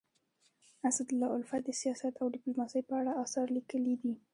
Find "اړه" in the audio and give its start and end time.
2.99-3.11